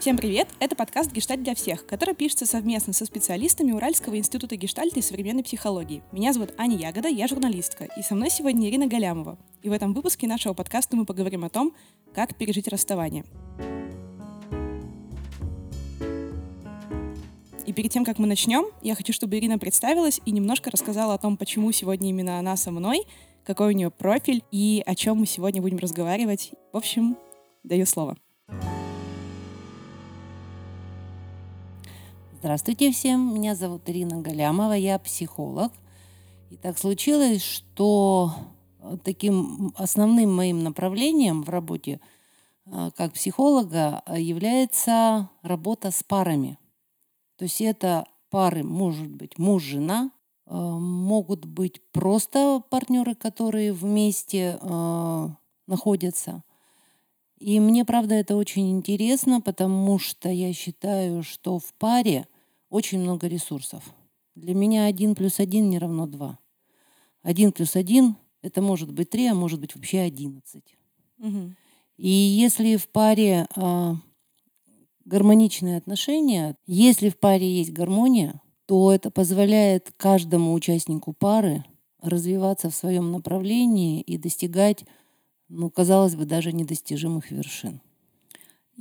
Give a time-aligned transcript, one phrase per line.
[0.00, 0.48] Всем привет!
[0.60, 5.42] Это подкаст «Гештальт для всех», который пишется совместно со специалистами Уральского института гештальта и современной
[5.42, 6.02] психологии.
[6.10, 9.36] Меня зовут Аня Ягода, я журналистка, и со мной сегодня Ирина Галямова.
[9.62, 11.74] И в этом выпуске нашего подкаста мы поговорим о том,
[12.14, 13.26] как пережить расставание.
[17.66, 21.18] И перед тем, как мы начнем, я хочу, чтобы Ирина представилась и немножко рассказала о
[21.18, 23.04] том, почему сегодня именно она со мной,
[23.44, 26.52] какой у нее профиль и о чем мы сегодня будем разговаривать.
[26.72, 27.18] В общем,
[27.64, 28.16] даю слово.
[32.42, 35.70] Здравствуйте всем, меня зовут Ирина Галямова, я психолог.
[36.48, 38.32] И так случилось, что
[38.78, 42.00] э, таким основным моим направлением в работе
[42.64, 46.58] э, как психолога э, является работа с парами.
[47.36, 50.10] То есть это пары, может быть, муж-жена,
[50.46, 54.58] могут быть просто партнеры, которые вместе
[55.66, 56.42] находятся–
[57.40, 62.26] и мне, правда, это очень интересно, потому что я считаю, что в паре
[62.70, 63.84] очень много ресурсов.
[64.34, 66.38] Для меня один плюс один не равно два.
[67.22, 70.74] Один плюс один– это может быть три, а может быть вообще одиннадцать.
[71.18, 71.54] Угу.
[71.98, 73.96] И если в паре а,
[75.04, 81.64] гармоничные отношения, если в паре есть гармония, то это позволяет каждому участнику пары
[82.00, 84.86] развиваться в своем направлении и достигать
[85.50, 87.80] ну, казалось бы, даже недостижимых вершин.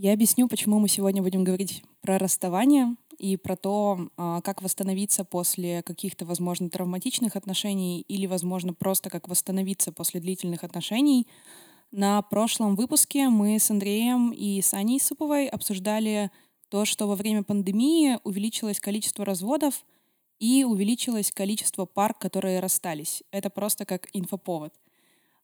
[0.02, 5.26] Я объясню, почему мы сегодня будем говорить про расставание и про то, а, как восстановиться
[5.26, 11.28] после каких-то, возможно, травматичных отношений или, возможно, просто как восстановиться после длительных отношений.
[11.92, 16.32] На прошлом выпуске мы с Андреем и Саней Суповой обсуждали
[16.70, 19.84] то, что во время пандемии увеличилось количество разводов
[20.40, 23.22] и увеличилось количество пар, которые расстались.
[23.32, 24.74] Это просто как инфоповод—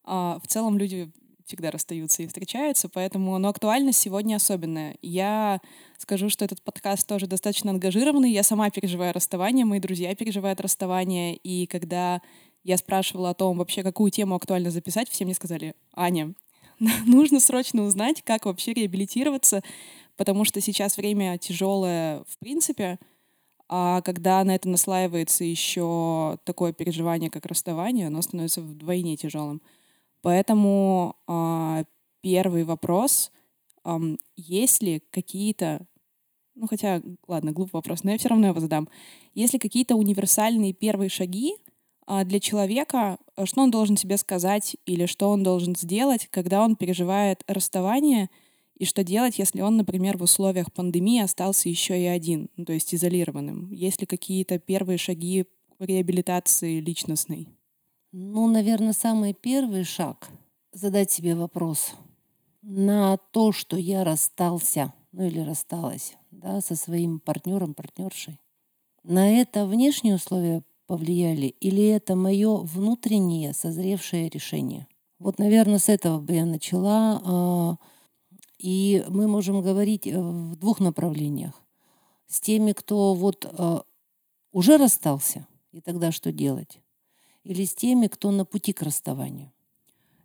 [0.06, 1.12] а, в целом люди
[1.46, 4.98] всегда расстаются и встречаются, поэтому, но актуальность сегодня особенная.
[5.02, 5.62] Я
[5.98, 8.32] скажу, что этот подкаст тоже достаточно ангажированный.
[8.32, 12.22] Я сама переживаю расставание, мои друзья переживают расставание, и когда
[12.64, 16.34] я спрашивала о том, вообще какую тему актуально записать, все мне сказали, Аня,
[17.06, 19.62] нужно срочно узнать, как вообще реабилитироваться,
[20.18, 22.98] потому что сейчас время тяжелое в принципе,
[23.68, 29.62] а когда на это наслаивается еще такое переживание, как расставание, оно становится вдвойне тяжелым.
[30.26, 31.84] Поэтому э,
[32.22, 33.32] первый вопрос,
[33.84, 34.00] э,
[34.36, 35.86] есть ли какие-то,
[36.56, 38.90] ну хотя, ладно, глупый вопрос, но я все равно его задам.
[39.36, 41.54] Есть ли какие-то универсальные первые шаги
[42.08, 46.76] э, для человека, что он должен себе сказать или что он должен сделать, когда он
[46.76, 48.32] переживает расставание,
[48.78, 52.74] и что делать, если он, например, в условиях пандемии остался еще и один, ну, то
[52.74, 53.72] есть изолированным?
[53.72, 55.46] Есть ли какие-то первые шаги
[55.78, 57.55] реабилитации личностной?
[58.18, 60.30] Ну, наверное, самый первый шаг—
[60.72, 61.96] задать себе вопрос
[62.62, 68.40] на то, что я расстался, ну или рассталась, да, со своим партнером, партнершей.
[69.04, 74.88] На это внешние условия повлияли или это мое внутреннее созревшее решение?
[75.20, 77.22] Вот, наверное, с этого бы я начала.
[77.22, 77.76] А,
[78.58, 81.62] и мы можем говорить э, в двух направлениях.
[82.28, 83.84] С теми, кто вот а,
[84.54, 86.80] уже расстался, и тогда что делать?
[87.46, 89.52] Или с теми, кто на пути к расставанию?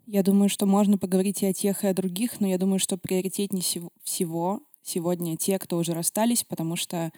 [0.06, 2.96] Я думаю, что можно поговорить и о тех, и о других, но я думаю, что
[2.96, 3.62] приоритетнее
[4.02, 7.12] всего сегодня те, кто уже расстались, потому что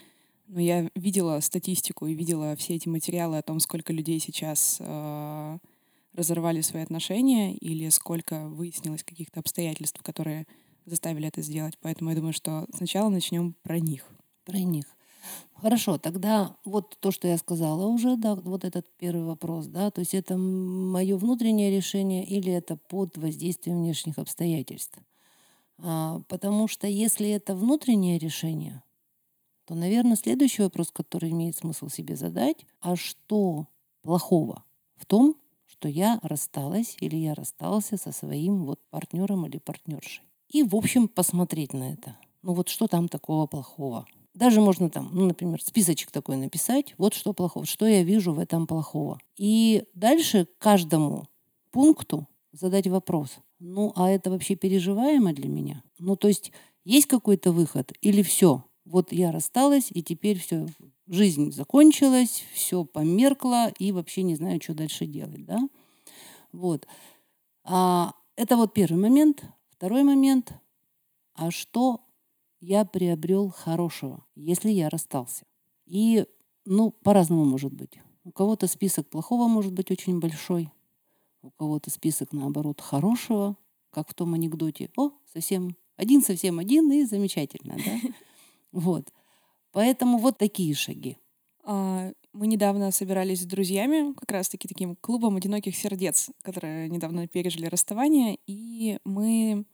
[0.49, 5.59] ну, я видела статистику и видела все эти материалы о том, сколько людей сейчас э,
[6.13, 10.47] разорвали свои отношения или сколько выяснилось каких-то обстоятельств, которые
[10.85, 11.79] заставили это сделать.
[11.81, 14.05] Поэтому я думаю, что сначала начнем про них.
[14.45, 14.85] Про них.
[15.55, 20.01] Хорошо, тогда вот то, что я сказала уже, да, вот этот первый вопрос, да, то
[20.01, 24.99] есть это мое внутреннее решение или это под воздействием внешних обстоятельств.
[25.79, 28.83] А, потому что если это внутреннее решение,
[29.67, 33.69] то, наверное, следующий вопрос, который имеет смысл себе задать, а что
[34.03, 34.65] плохого
[34.97, 40.25] в том, что я рассталась или я расстался со своим вот партнером или партнершей.
[40.49, 42.17] И, в общем, посмотреть на это.
[42.43, 44.07] Ну вот что там такого плохого?
[44.35, 48.39] Даже можно там, ну, например, списочек такой написать, вот что плохого, что я вижу в
[48.39, 49.19] этом плохого.
[49.37, 51.29] И дальше каждому
[51.71, 53.37] пункту задать вопрос.
[53.59, 55.83] Ну, а это вообще переживаемо для меня?
[55.99, 56.51] Ну, то есть
[56.85, 58.65] есть какой-то выход или все?
[58.85, 60.67] Вот я рассталась, и теперь все,
[61.07, 65.61] жизнь закончилась, все померкло, и вообще не знаю, что дальше делать, да?
[66.53, 66.87] Вот.
[67.65, 69.45] А, это вот первый момент.
[69.71, 70.53] Второй момент.
[71.35, 72.02] А что
[72.63, 75.45] я приобрел хорошего, если я расстался.
[75.85, 76.25] И,
[76.65, 77.99] ну, по-разному может быть.
[78.25, 80.71] У кого-то список плохого может быть очень большой,
[81.43, 83.57] у кого-то список, наоборот, хорошего,
[83.91, 84.91] как в том анекдоте.
[84.97, 87.99] О, совсем Один совсем один и замечательно, да?
[88.73, 89.13] Вот.
[89.73, 91.19] Поэтому вот такие шаги.
[91.65, 97.67] А, мы недавно собирались с друзьями, как раз-таки таким клубом одиноких сердец, которые недавно пережили
[97.67, 99.67] расставание, и мы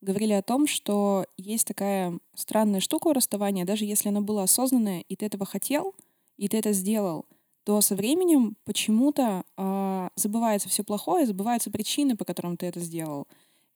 [0.00, 5.00] говорили о том, что есть такая странная штука у расставания, даже если она была осознанная,
[5.00, 5.94] и ты этого хотел,
[6.36, 7.26] и ты это сделал,
[7.64, 13.26] то со временем почему-то э, забывается все плохое, забываются причины, по которым ты это сделал.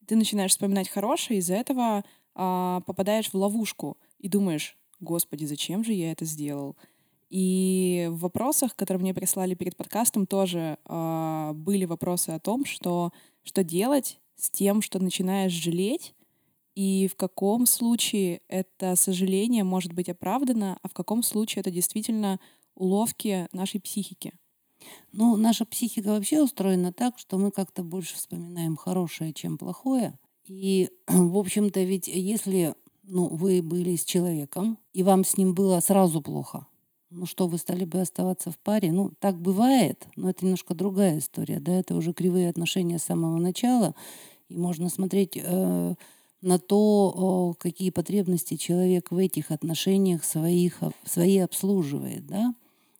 [0.06, 2.02] Ты начинаешь вспоминать хорошее, из-за этого
[2.34, 6.76] э, попадаешь в ловушку и думаешь, господи, зачем же я это сделал?
[7.28, 13.12] И в вопросах, которые мне прислали перед подкастом, тоже э, были вопросы о том, что
[13.42, 16.14] что делать с тем, что начинаешь жалеть,
[16.74, 22.40] и в каком случае это сожаление может быть оправдано, а в каком случае это действительно
[22.74, 24.32] уловки нашей психики.
[25.12, 30.18] Ну, наша психика вообще устроена так, что мы как-то больше вспоминаем хорошее, чем плохое.
[30.46, 35.80] И, в общем-то, ведь если ну, вы были с человеком, и вам с ним было
[35.80, 36.66] сразу плохо,
[37.12, 38.90] ну что, вы стали бы оставаться в паре?
[38.90, 43.36] Ну, так бывает, но это немножко другая история, да, это уже кривые отношения с самого
[43.38, 43.94] начала,
[44.48, 45.94] и можно смотреть э,
[46.40, 52.54] на то, э, какие потребности человек в этих отношениях своих, свои обслуживает, да.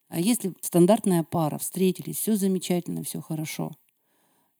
[0.08, 3.72] А если стандартная пара, встретились, все замечательно, все хорошо,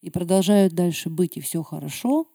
[0.01, 2.27] и продолжают дальше быть, и все хорошо,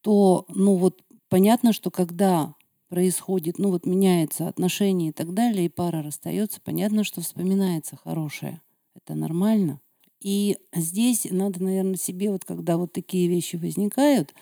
[0.00, 2.54] то, ну вот, понятно, что когда
[2.94, 8.60] происходит, ну вот меняется отношение и так далее, и пара расстается, понятно, что вспоминается хорошее.
[8.94, 9.80] Это нормально.
[10.20, 14.32] И здесь надо, наверное, себе, вот когда вот такие вещи возникают,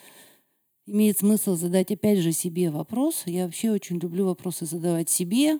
[0.84, 3.22] имеет смысл задать опять же себе вопрос.
[3.25, 5.58] Я вообще очень люблю вопросы задавать себе,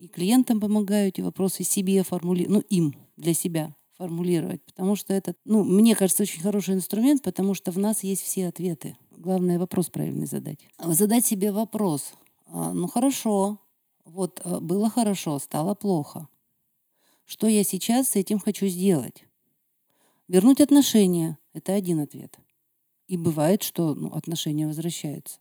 [0.00, 5.36] и клиентам помогаю эти вопросы себе формулировать, ну им, для себя формулировать, потому что это,
[5.44, 8.96] ну, мне кажется, очень хороший инструмент, потому что в нас есть все ответы.
[9.16, 10.58] Главное вопрос правильный задать.
[10.84, 12.14] Задать себе вопрос,
[12.52, 13.58] ну хорошо,
[14.04, 16.28] вот а, было хорошо, стало плохо.
[17.24, 19.24] Что я сейчас с этим хочу сделать?
[20.28, 22.38] Вернуть отношения– это один ответ.
[23.06, 25.38] И бывает, что ну, отношения возвращаются.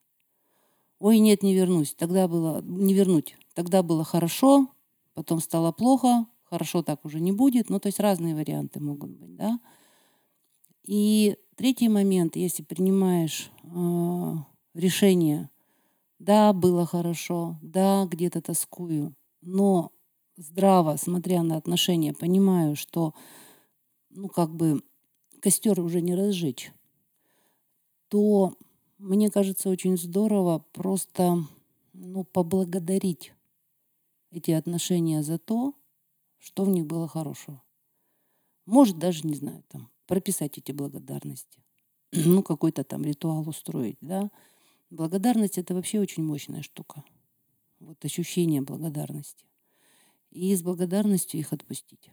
[1.00, 1.94] Ой, нет, не вернусь.
[1.96, 3.36] Тогда было не вернуть.
[3.56, 4.69] Тогда было хорошо,
[5.14, 7.69] потом стало плохо, хорошо так уже не будет.
[7.69, 9.60] Ну, то есть разные варианты могут быть, да.
[10.84, 14.34] И третий момент, если принимаешь э,
[14.74, 15.50] решение
[16.21, 19.91] да, было хорошо, да, где-то тоскую, но
[20.38, 23.15] здраво, смотря на отношения, понимаю, что,
[24.12, 24.83] ну, как бы
[25.39, 26.71] костер уже не разжечь,
[28.07, 28.53] то
[29.00, 31.44] мне кажется очень здорово просто,
[31.94, 33.33] ну, поблагодарить
[34.29, 35.73] эти отношения за то,
[36.38, 37.63] что в них было хорошего.
[38.68, 41.63] Может, даже, не знаю, там, прописать эти благодарности.
[42.13, 44.29] Ну, какой-то там ритуал устроить, да.
[44.92, 47.06] Благодарность это вообще очень мощная штука.
[47.80, 49.46] Вот ощущение благодарности.
[50.32, 52.12] И с благодарностью их отпустить.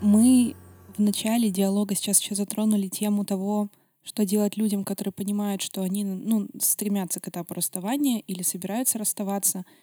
[0.00, 0.56] Мы
[0.96, 3.68] в начале диалога сейчас еще затронули тему того,
[4.02, 9.66] что делать людям, которые понимают, что они ну, стремятся к этапу расставания или собираются расставаться—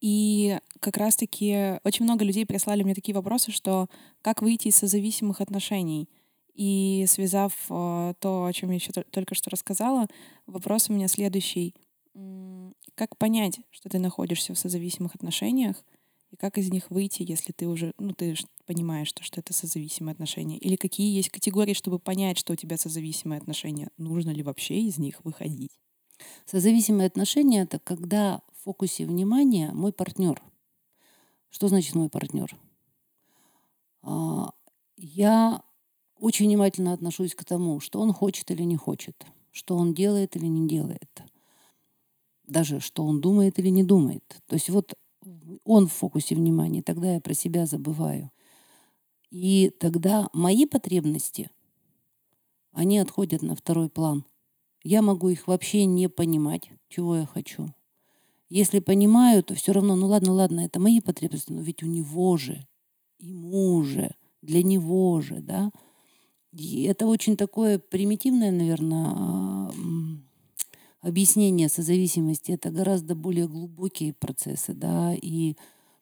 [0.00, 3.88] и как раз-таки очень много людей прислали мне такие вопросы, что
[4.22, 6.08] как выйти из созависимых отношений.
[6.54, 10.08] И связав э, то, о чем я еще только что рассказала,
[10.46, 11.74] вопрос у меня следующий.
[12.96, 15.84] Как понять, что ты находишься в созависимых отношениях,
[16.30, 18.36] и как из них выйти, если ты уже, ну, ты
[18.66, 20.58] понимаешь, что, что это созависимые отношения?
[20.58, 23.88] Или какие есть категории, чтобы понять, что у тебя созависимые отношения?
[23.96, 25.78] Нужно ли вообще из них выходить?
[26.44, 30.42] Созависимые отношения— это когда в фокусе внимания мой партнер.
[31.50, 32.56] Что значит мой партнер?
[34.02, 34.50] А,
[34.96, 35.62] я
[36.18, 40.46] очень внимательно отношусь к тому, что он хочет или не хочет, что он делает или
[40.46, 41.22] не делает,
[42.44, 44.24] даже что он думает или не думает.
[44.46, 44.94] То есть вот
[45.64, 48.30] он в фокусе внимания, тогда я про себя забываю.
[49.30, 51.50] И тогда мои потребности,
[52.72, 54.24] они отходят на второй план.
[54.82, 57.72] Я могу их вообще не понимать, чего я хочу.
[58.48, 62.36] Если понимаю, то все равно, ну ладно, ладно, это мои потребности, но ведь у него
[62.36, 62.66] же,
[63.18, 64.10] ему же,
[64.42, 65.70] для него же, да.
[66.52, 69.70] И это очень такое примитивное, наверное,
[71.00, 72.52] объяснение созависимости.
[72.52, 75.56] Это гораздо более глубокие процессы, да, и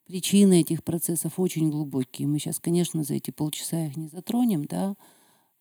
[0.06, 2.28] причины этих процессов очень глубокие.
[2.28, 4.94] Мы сейчас, конечно, за эти полчаса их не затронем, да,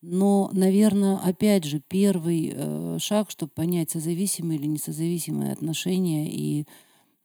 [0.02, 6.66] но, наверное, опять же, первый э, шаг, чтобы понять, созависимые или несозависимые отношения, и,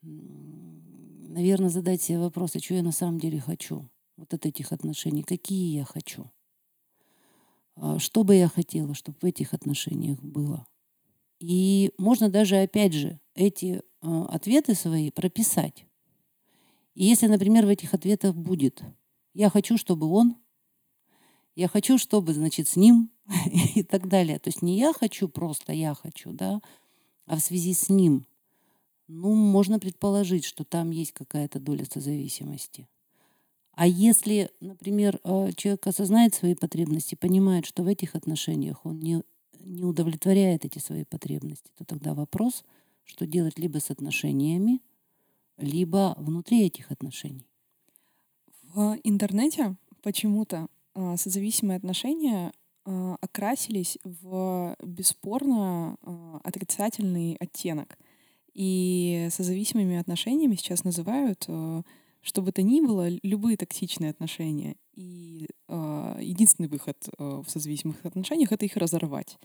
[0.01, 3.89] наверное, задать себе вопрос, а что я на самом деле хочу.
[4.17, 6.29] вот от этих отношений, какие я хочу.
[7.75, 10.67] А, что бы я хотела, чтобы в этих отношениях было.
[11.39, 15.85] И можно даже, опять же, эти а, ответы свои прописать.
[16.93, 18.83] И если, например, в этих ответах будет
[19.33, 20.35] «я хочу, чтобы он»,
[21.55, 23.09] «я хочу, чтобы, значит, с ним»
[23.75, 24.39] и так далее.
[24.39, 26.61] То есть не «я хочу просто, я хочу», да,
[27.25, 28.25] а в связи с ним.
[29.07, 32.87] Ну, можно предположить, что там есть какая-то доля созависимости.
[33.73, 39.21] А если, например, э, человек осознает свои потребности, понимает, что в этих отношениях он не,
[39.59, 42.63] не удовлетворяет эти свои потребности, то тогда вопрос,
[43.05, 44.81] что делать либо с отношениями,
[45.57, 47.47] либо внутри этих отношений.
[48.73, 50.67] В интернете почему-то
[51.17, 52.51] созависимые отношения
[52.85, 55.97] э, окрасились в бесспорно
[56.43, 57.97] отрицательный оттенок.
[58.53, 61.47] И созависимыми отношениями сейчас называют
[62.23, 64.75] что бы то ни было, любые токсичные отношения.
[64.93, 69.39] И единственный выход в созависимых отношениях— это их разорвать.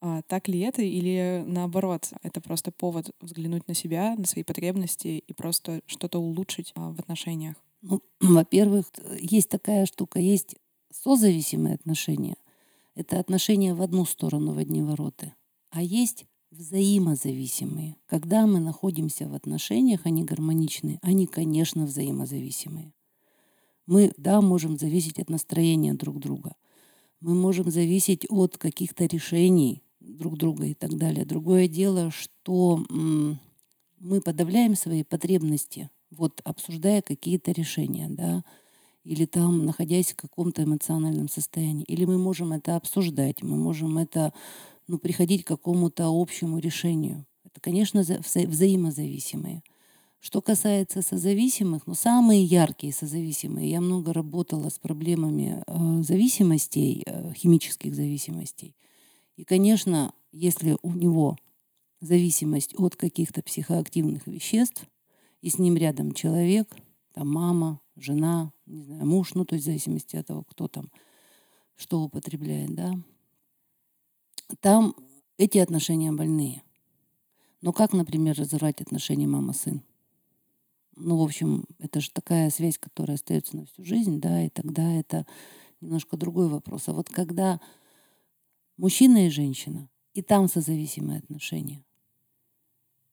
[0.00, 5.22] А, так ли это или наоборот, это просто повод взглянуть на себя, на свои потребности
[5.26, 7.56] и просто что-то улучшить а, в отношениях?
[7.82, 8.86] Ну, во-первых,
[9.20, 10.56] есть такая штука, есть
[10.92, 12.36] созависимые отношения.
[12.94, 15.34] Это отношения в одну сторону, в одни ворота.
[15.70, 17.96] А есть взаимозависимые.
[18.06, 22.92] Когда мы находимся в отношениях, они гармоничные, они, конечно, взаимозависимые.
[23.86, 26.54] Мы, да, можем зависеть от настроения друг друга.
[27.20, 31.24] Мы можем зависеть от каких-то решений друг друга и так далее.
[31.24, 32.84] Другое дело, что
[33.98, 38.44] мы подавляем свои потребности, вот обсуждая какие-то решения, да,
[39.04, 41.84] или там находясь в каком-то эмоциональном состоянии.
[41.84, 44.32] Или мы можем это обсуждать, мы можем это
[44.86, 47.26] ну, приходить к какому-то общему решению.
[47.44, 49.62] Это, конечно, вза- взаимозависимые.
[50.20, 57.32] Что касается созависимых, ну, самые яркие созависимые, я много работала с проблемами э, зависимостей, э,
[57.32, 58.76] химических зависимостей.
[59.36, 61.38] И, конечно, если у него
[62.02, 64.84] зависимость от каких-то психоактивных веществ,
[65.40, 66.76] и с ним рядом человек,
[67.14, 70.90] там мама, жена, не знаю, муж, ну, то есть в зависимости от того, кто там
[71.76, 72.92] что употребляет, да,
[74.60, 74.94] там
[75.38, 76.62] эти отношения больные.
[77.62, 79.82] Но как, например, разорвать отношения мама-сын?
[80.96, 84.92] Ну, в общем, это же такая связь, которая остается на всю жизнь, да, и тогда
[84.92, 85.26] это
[85.80, 86.88] немножко другой вопрос.
[86.88, 87.60] А вот когда
[88.76, 91.84] мужчина и женщина, и там созависимые отношения,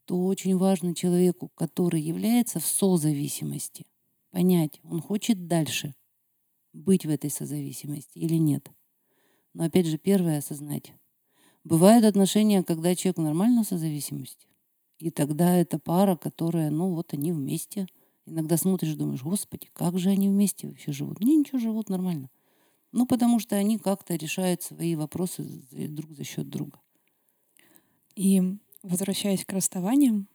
[0.05, 3.85] то очень важно человеку, который является в созависимости,
[4.37, 5.95] понять, он хочет дальше
[6.71, 8.69] быть в этой созависимости или нет.
[9.55, 10.93] Но опять же, первое осознать,
[11.63, 14.47] Бывают отношения, когда человек нормально созависимости.
[14.99, 17.87] И тогда это пара, которая, ну вот они вместе.
[18.25, 21.19] Иногда смотришь, думаешь, господи, как же они вместе вообще живут?
[21.19, 22.29] Не, ничего, живут нормально.
[22.93, 26.79] Ну, потому что они как-то решают свои вопросы друг за счет друга.
[28.15, 28.41] И
[28.83, 30.29] возвращаясь к расставаниям,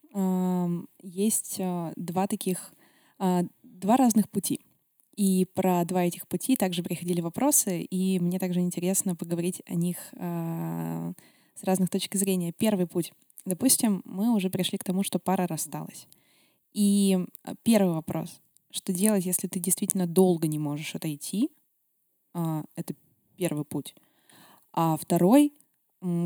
[1.00, 2.75] есть а, два таких,
[3.18, 3.44] а,
[3.82, 4.60] два разных пути.
[5.14, 9.98] И про два этих пути также приходили вопросы, и мне также интересно поговорить о них
[10.12, 11.12] э,
[11.54, 12.52] с разных точек зрения.
[12.52, 13.12] Первый путь.
[13.44, 16.06] Допустим, мы уже пришли к тому, что пара рассталась.
[16.72, 18.40] И а, первый вопрос.
[18.70, 21.50] Что делать, если ты действительно долго не можешь отойти?
[22.34, 22.94] Э, это
[23.36, 23.94] первый путь.
[24.72, 25.52] А второй,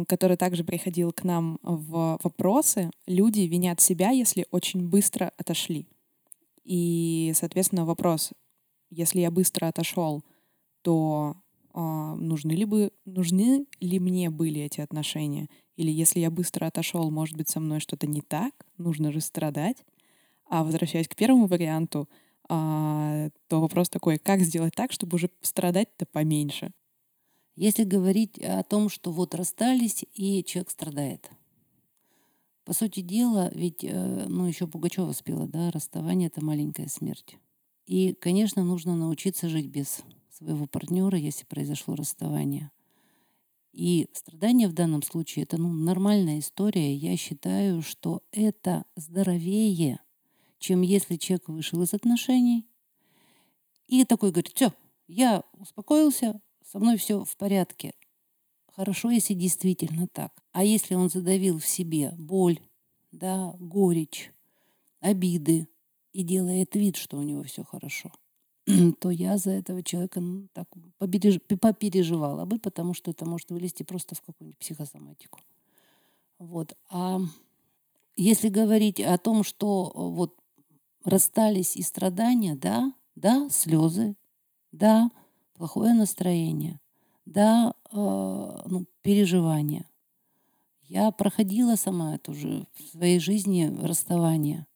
[0.07, 5.89] который также приходил к нам в вопросы, люди винят себя, если очень быстро отошли.
[6.67, 8.33] И, соответственно, вопрос,
[8.91, 10.25] если я быстро отошел,
[10.83, 11.37] то
[11.73, 15.49] э, нужны, ли бы, нужны ли мне были эти отношения?
[15.77, 19.85] Или если я быстро отошел, может быть, со мной что-то не так, нужно же страдать.
[20.49, 22.09] А возвращаясь к первому варианту,
[22.49, 26.73] э, то вопрос такой, как сделать так, чтобы уже страдать-то поменьше?
[27.55, 31.31] Если говорить о том, что вот расстались, и человек страдает.
[32.67, 37.39] По сути дела, ведь, э, ну, еще Пугачева спела, да, расставание— это маленькая смерть.
[37.87, 40.01] И, конечно, нужно научиться жить без
[40.33, 42.73] своего партнера, если произошло расставание.
[43.73, 46.93] И страдания в данном случае это ну, нормальная история.
[46.93, 50.01] Я считаю, что это здоровее,
[50.59, 52.67] чем если человек вышел из отношений
[53.87, 54.73] и такой говорит, все,
[55.07, 57.95] я успокоился, со мной все в порядке.
[58.77, 60.33] Хорошо, если действительно так.
[60.53, 62.61] А если он задавил в себе боль,
[63.11, 64.33] да, горечь,
[65.01, 65.67] обиды,
[66.13, 68.11] и делает вид, что у него все хорошо,
[69.01, 70.67] то я за этого человека ну, так
[70.97, 71.41] побереж...
[71.43, 75.41] попереживала бы, потому что это может вылезти просто в какую-нибудь психосоматику.
[76.39, 76.75] Вот.
[76.91, 77.21] А
[78.17, 80.35] если говорить о том, что вот
[81.05, 84.17] расстались и страдания, да, да, слезы,
[84.73, 85.11] Да,
[85.55, 86.81] плохое настроение.
[87.27, 89.85] Да, э, ну, переживания.
[90.89, 94.67] Я проходила сама это уже в своей жизни расставание.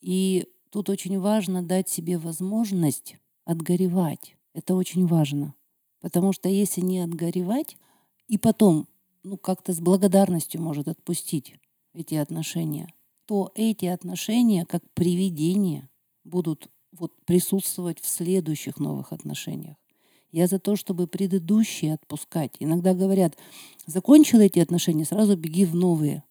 [0.00, 4.36] И тут очень важно дать себе возможность отгоревать.
[4.54, 5.54] Это очень важно.
[6.00, 7.76] Потому что если не отгоревать,
[8.28, 8.88] и потом
[9.22, 11.56] ну, как-то с благодарностью может отпустить
[11.92, 12.88] эти отношения,
[13.26, 15.90] то эти отношения, как привидения,
[16.24, 19.76] будут вот присутствовать в следующих новых отношениях.
[20.30, 22.56] Я за то, чтобы предыдущие отпускать.
[22.58, 23.36] Иногда говорят,
[23.86, 26.22] закончил эти отношения, сразу беги в новые.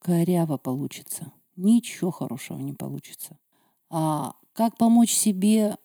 [0.00, 1.32] Коряво получится.
[1.56, 3.38] Ничего хорошего не получится.
[3.90, 5.76] А как помочь себе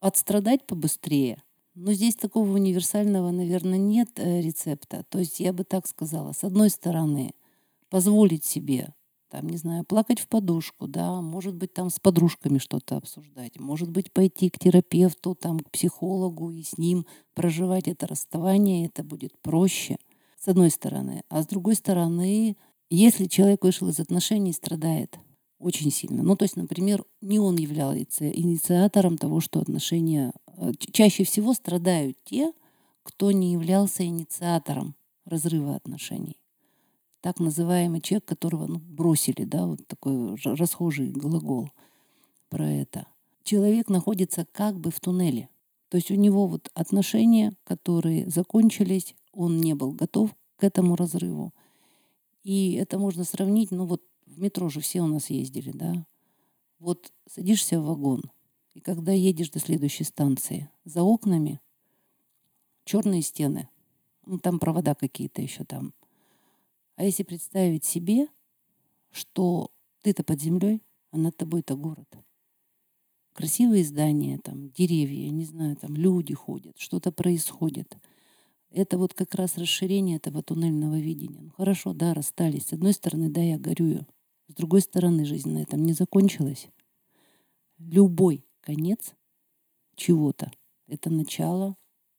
[0.00, 1.42] отстрадать побыстрее?
[1.74, 5.04] Ну, здесь такого универсального, наверное, нет э, рецепта.
[5.08, 6.32] То есть я бы так сказала.
[6.32, 7.32] С одной стороны,
[7.88, 8.92] позволить себе
[9.28, 13.90] там, не знаю, плакать в подушку, да, может быть, там с подружками что-то обсуждать, может
[13.90, 19.38] быть, пойти к терапевту, там, к психологу и с ним проживать это расставание, это будет
[19.40, 19.98] проще,
[20.38, 21.22] с одной стороны.
[21.28, 22.56] А с другой стороны,
[22.90, 25.18] если человек вышел из отношений страдает
[25.58, 30.32] очень сильно, ну, то есть, например, не он является инициатором того, что отношения...
[30.56, 32.52] Э, чаще всего страдают те,
[33.02, 34.94] кто не являлся инициатором
[35.24, 36.37] разрыва отношений
[37.20, 41.70] так называемый человек, которого ну, бросили, да, вот такой расхожий глагол
[42.48, 43.06] про это.
[43.42, 45.48] Человек находится как бы в туннеле.
[45.88, 51.54] То есть у него вот отношения, которые закончились, он не был готов к этому разрыву.
[52.44, 56.06] И это можно сравнить, ну вот в метро же все у нас ездили, да.
[56.78, 58.22] Вот садишься в вагон,
[58.74, 61.60] и когда едешь до следующей станции, за окнами
[62.84, 63.68] черные стены,
[64.24, 65.94] ну, там провода какие-то еще там,
[66.98, 68.26] а если представить себе,
[69.12, 69.70] что
[70.02, 72.08] ты-то под землей, а над тобой это город.
[73.34, 77.96] Красивые здания, там, деревья, не знаю, там люди ходят, что-то происходит.
[78.72, 81.40] Это вот как раз расширение этого туннельного видения.
[81.40, 82.66] Ну хорошо, да, расстались.
[82.66, 84.04] С одной стороны, да, я горюю.
[84.48, 86.66] С другой стороны, жизнь на этом не закончилась.
[87.78, 89.14] Любой конец
[89.94, 90.50] чего-то—
[90.88, 91.76] это начало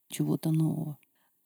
[0.08, 0.98] чего-то нового.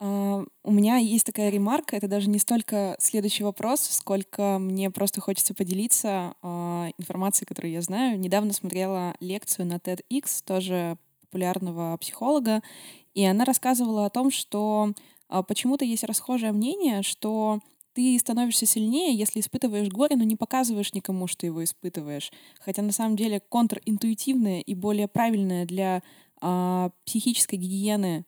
[0.04, 5.22] А, у меня есть такая ремарка, это даже не столько следующий вопрос, сколько мне просто
[5.22, 8.20] хочется поделиться а, информацией, которую я знаю.
[8.20, 12.62] Недавно смотрела лекцию на TEDx, тоже популярного психолога,
[13.14, 14.92] и она рассказывала о том, что
[15.30, 17.62] а, почему-то есть расхожее мнение, что
[17.94, 22.30] ты становишься сильнее, если испытываешь горе, но не показываешь никому, что его испытываешь.
[22.60, 26.04] Хотя на самом деле контринтуитивное и более правильное для
[26.42, 28.26] а, психической гигиены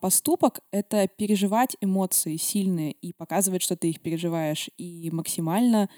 [0.00, 5.88] поступок— это переживать эмоции сильные и показывать, что ты их переживаешь, и максимально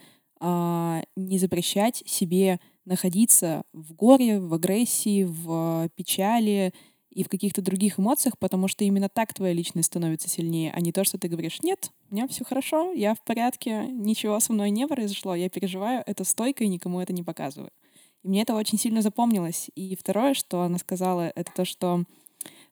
[0.40, 6.72] а, не запрещать себе находиться в горе, в агрессии, в печали
[7.10, 10.92] и в каких-то других эмоциях, потому что именно так твоя личность становится сильнее, а не
[10.92, 14.70] то, что ты говоришь, нет, у меня все хорошо, я в порядке, ничего со мной
[14.70, 17.70] не произошло, я переживаю это стойко и никому это не показываю.
[18.22, 19.70] И мне это очень сильно запомнилось.
[19.74, 22.04] И второе, что она сказала, это то, что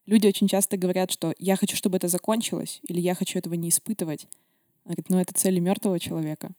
[0.06, 3.68] люди очень часто говорят, что я хочу, чтобы это закончилось, или я хочу этого не
[3.68, 4.26] испытывать.
[4.84, 6.50] Она говорит, ну это цели мертвого человека.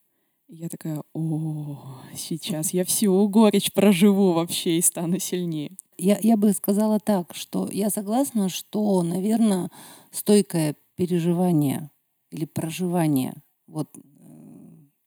[0.47, 5.71] И я такая, о, сейчас я всю горечь проживу вообще и стану сильнее.
[5.97, 9.71] Я, я бы сказала так, что я согласна, что, наверное,
[10.11, 11.89] стойкое переживание
[12.31, 13.33] или проживание
[13.67, 13.89] вот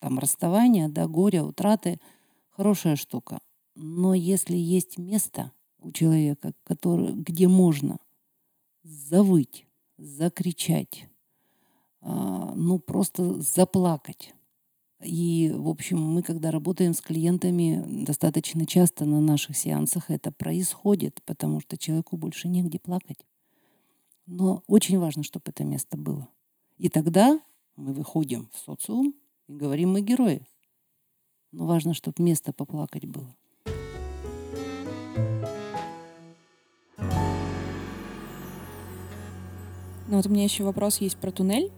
[0.00, 2.00] там расставания, да, горя, утраты—
[2.50, 3.38] хорошая штука.
[3.74, 7.98] Но если есть место у человека, который, где можно
[8.88, 9.66] завыть,
[9.98, 11.08] закричать,
[12.00, 14.34] а, ну просто заплакать.
[15.00, 21.22] И, в общем, мы, когда работаем с клиентами, достаточно часто на наших сеансах это происходит,
[21.24, 23.24] потому что человеку больше негде плакать.
[24.26, 26.28] Но очень важно, чтобы это место было.
[26.78, 27.40] И тогда
[27.76, 29.14] мы выходим в социум
[29.46, 30.46] и говорим, мы герои.
[31.52, 33.34] Но важно, чтобы место поплакать было.
[40.08, 41.70] Ну вот у меня еще вопрос есть про туннель.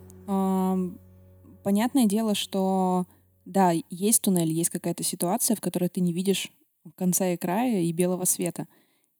[1.63, 3.05] Понятное дело, что
[3.43, 6.49] да, есть туннель, есть какая-то ситуация, в которой ты не видишь
[6.95, 8.67] конца и края и белого света.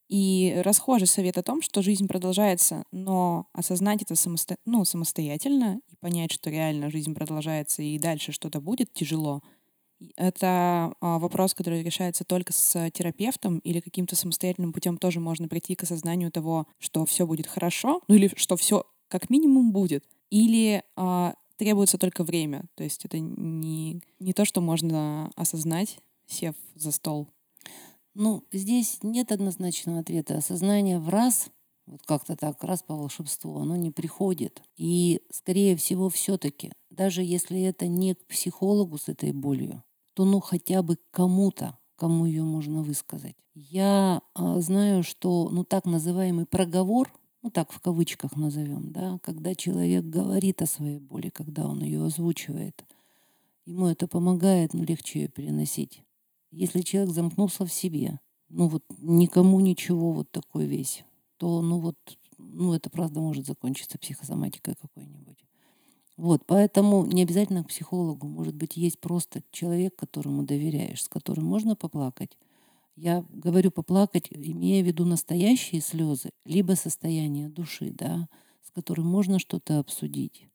[0.08, 4.56] И расхожий совет о том, что жизнь продолжается, но осознать это самосто...
[4.66, 9.42] ну, самостоятельно и понять, что реально жизнь продолжается и дальше что-то будет тяжело,
[10.16, 15.76] это а, вопрос, который решается только с терапевтом или каким-то самостоятельным путем тоже можно прийти
[15.76, 20.06] к осознанию того, что все будет хорошо, ну или что все как минимум будет.
[20.30, 22.64] Или а, требуется только время.
[22.76, 27.28] То есть это не, не то, что можно осознать, сев за стол.
[28.14, 30.38] Ну, здесь нет однозначного ответа.
[30.38, 31.50] Осознание в раз
[31.86, 34.62] Вот как-то так, раз по волшебству, оно не приходит.
[34.78, 40.40] И, скорее всего, все-таки, даже если это не к психологу с этой болью, то ну
[40.40, 43.36] хотя бы кому-то, кому ее можно высказать.
[43.54, 49.56] Я а, знаю, что ну так называемый проговор, ну так в кавычках назовем, да, когда
[49.56, 52.86] человек говорит о своей боли, когда он ее озвучивает,
[53.66, 56.04] ему это помогает, ну легче ее переносить.
[56.52, 61.04] Если человек замкнулся в себе, ну вот никому ничего вот такой весь,
[61.38, 61.98] то ну вот,
[62.38, 65.46] ну это правда может закончиться психосоматикой какой-нибудь.
[66.18, 68.28] Вот, поэтому не обязательно к психологу.
[68.28, 72.38] Может быть, есть просто человек, которому доверяешь, с которым можно поплакать.
[72.96, 78.28] Я говорю поплакать, имея в виду настоящие слезы, либо состояние души, да,
[78.62, 80.48] с которым можно что-то обсудить.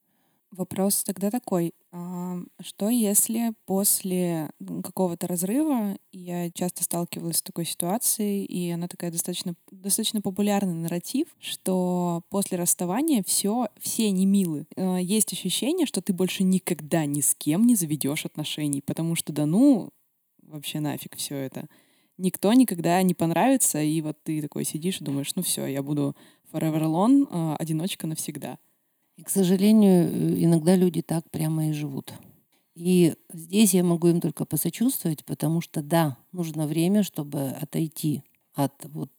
[0.52, 1.74] Вопрос тогда такой.
[1.92, 4.50] А что если после
[4.82, 11.26] какого-то разрыва, я часто сталкивалась с такой ситуацией, и она такая достаточно, достаточно популярный нарратив,
[11.38, 14.66] что после расставания все, все не милы.
[14.76, 19.32] А, есть ощущение, что ты больше никогда ни с кем не заведешь отношений, потому что
[19.32, 19.90] да ну,
[20.42, 21.68] вообще нафиг все это.
[22.18, 26.16] Никто никогда не понравится, и вот ты такой сидишь и думаешь, ну все, я буду
[26.52, 28.58] forever alone, а, одиночка навсегда.
[29.16, 32.12] И, к сожалению, э, иногда люди так прямо и живут.
[32.74, 38.22] И здесь я могу им только посочувствовать, потому что да, нужно время, чтобы отойти
[38.54, 39.10] от вот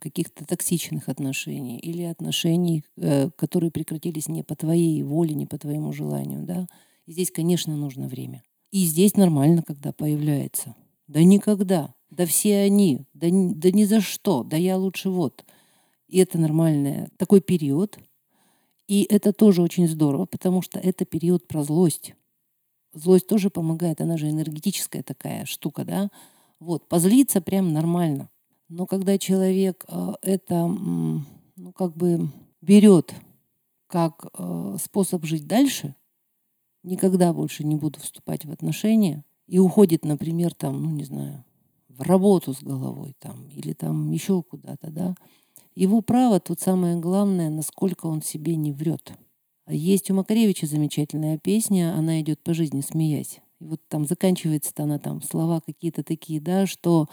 [0.00, 5.92] каких-то токсичных отношений или отношений, э, которые прекратились не по твоей воле, не по твоему
[5.92, 6.68] желанию, да.
[7.06, 8.42] И здесь, конечно, нужно время.
[8.70, 10.74] И здесь нормально, когда появляется.
[11.06, 11.94] Да никогда.
[12.16, 13.06] Да все они.
[13.12, 14.44] Да, да ни за что.
[14.44, 15.44] Да я лучше вот.
[16.06, 17.98] И это нормальный такой период,
[18.86, 22.14] и это тоже очень здорово, потому что это период про злость.
[22.92, 26.10] Злость тоже помогает, она же энергетическая такая штука, да.
[26.60, 28.28] Вот, позлиться прям нормально.
[28.68, 33.12] Но когда человек э, это, ну, как бы берет
[33.88, 35.96] как э, способ жить дальше,
[36.82, 41.44] никогда больше не буду вступать в отношения, и уходит, например, там, ну, не знаю,
[41.96, 45.14] в работу с головой там, или там еще куда-то, да,
[45.74, 49.12] его право тут самое главное, насколько он себе не врет.
[49.68, 53.40] Есть у Макаревича замечательная песня, она идет по жизни, смеясь.
[53.60, 57.08] И вот там заканчивается она там слова какие-то такие, да, что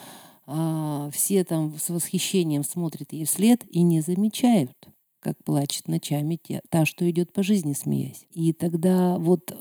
[0.45, 4.75] а, все там с восхищением смотрят ей вслед и не замечают,
[5.19, 8.25] как плачет ночами те, та, что идет по жизни, смеясь.
[8.31, 9.55] И тогда вот,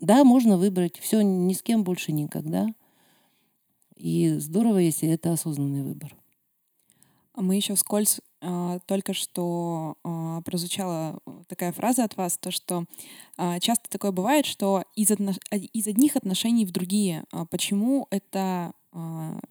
[0.00, 2.68] да, можно выбрать все ни с кем больше никогда.
[4.00, 6.16] И здорово, если это осознанный выбор.
[7.34, 12.84] А мы еще вскользь а, только что а, прозвучала такая фраза от вас, то что
[13.60, 15.34] часто такое бывает, что из, отно...
[15.50, 17.24] из одних отношений в другие.
[17.50, 18.72] Почему это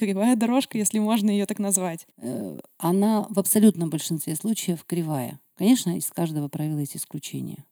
[0.00, 2.06] кривая дорожка, если можно ее так назвать?
[2.16, 5.38] Э, она в абсолютном большинстве случаев кривая.
[5.56, 7.66] Конечно, из каждого правила есть исключения.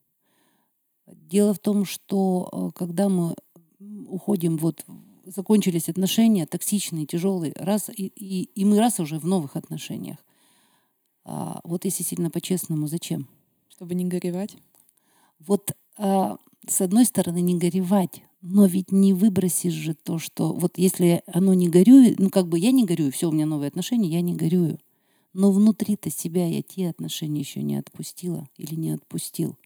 [1.07, 3.35] Дело в том, что э, когда мы
[3.79, 4.85] уходим вот
[5.29, 10.17] закончились отношения токсичные, тяжелые, раз и, и, и мы раз уже в новых отношениях.
[11.23, 13.27] А, вот если сильно по-честному, зачем?
[13.69, 14.57] Чтобы не горевать?
[15.39, 16.37] Вот а,
[16.67, 21.53] с одной стороны не горевать, но ведь не выбросишь же то, что вот если оно
[21.53, 24.33] не горюет, ну как бы я не горюю, все, у меня новые отношения, я не
[24.33, 24.79] горюю.
[25.33, 29.57] Но внутри-то себя я те отношения еще не отпустила или не отпустил.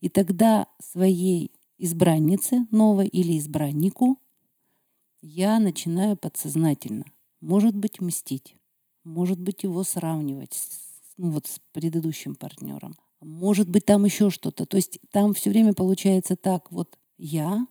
[0.00, 4.18] И тогда своей избраннице новой или избраннику
[5.22, 7.04] я начинаю подсознательно,
[7.40, 8.56] может быть, мстить,
[9.04, 10.80] может быть, его сравнивать с,
[11.16, 14.66] ну, вот с предыдущим партнером, может быть, там еще что-то.
[14.66, 17.66] То есть там все время получается так, вот я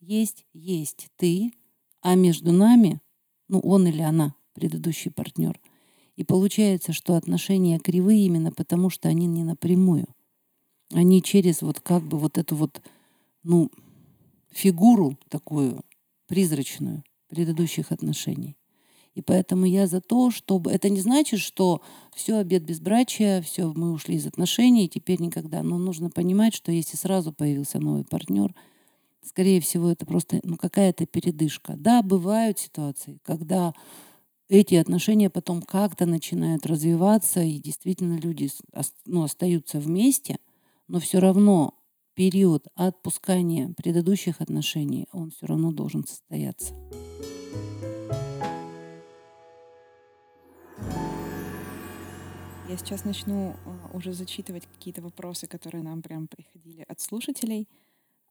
[0.00, 1.52] есть, есть ты,
[2.00, 3.00] а между нами,
[3.48, 5.60] ну, он или она, предыдущий партнер.
[6.16, 10.06] И получается, что отношения кривые именно потому, что они не напрямую.
[10.92, 12.80] Они через вот как бы вот эту вот,
[13.42, 13.70] ну,
[14.52, 15.82] фигуру такую
[16.26, 18.56] призрачную предыдущих отношений.
[19.14, 20.72] И поэтому я за то, чтобы...
[20.72, 21.82] Это не значит, что
[22.14, 25.62] все, обед безбрачия, все, мы ушли из отношений, теперь никогда.
[25.62, 28.54] Но нужно понимать, что если сразу появился новый партнер,
[29.22, 31.74] скорее всего, это просто ну, какая-то передышка.
[31.76, 33.72] Да, бывают ситуации, когда
[34.48, 38.50] эти отношения потом как-то начинают развиваться, и действительно люди
[39.06, 40.38] ну, остаются вместе,
[40.88, 41.74] но все равно
[42.14, 46.74] период отпускания предыдущих отношений, он все равно должен состояться.
[52.68, 57.68] Я сейчас начну а, уже зачитывать какие-то вопросы, которые нам прям приходили от слушателей.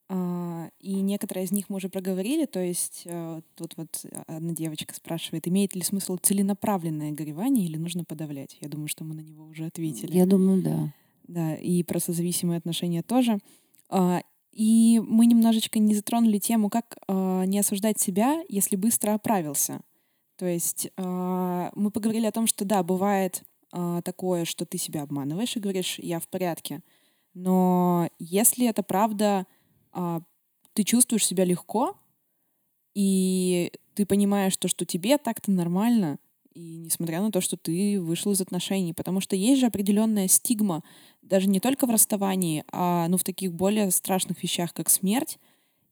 [0.09, 4.93] А, и некоторые из них мы уже проговорили, то есть э, тут вот одна девочка
[4.93, 8.57] спрашивает, имеет ли смысл целенаправленное горевание или нужно подавлять?
[8.59, 10.11] Я думаю, что мы на него уже ответили.
[10.15, 10.93] Я думаю, да.
[11.27, 13.39] Да, и про созависимые отношения тоже.
[13.89, 19.81] А, и мы немножечко не затронули тему, как а, не осуждать себя, если быстро оправился.
[20.37, 23.43] То есть мы поговорили о том, что да, бывает
[24.03, 26.81] такое, что ты себя обманываешь и говоришь, я в порядке.
[27.33, 29.45] Но если это правда
[29.93, 30.21] а,
[30.73, 31.95] ты чувствуешь себя легко,
[32.95, 36.19] и ты понимаешь то, что тебе так-то нормально,
[36.53, 40.83] и несмотря на то, что ты вышел из отношений, потому что есть же определенная стигма,
[41.23, 45.39] даже не только в расставании, а ну, в таких более страшных вещах, как смерть.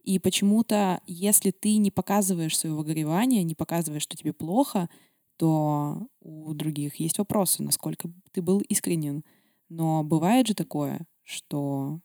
[0.03, 4.89] И почему-то, если ты не показываешь своего горевания, не показываешь, что тебе плохо,
[5.37, 9.23] то у других есть вопросы, насколько ты был искренен.
[9.69, 11.99] Но бывает же такое, что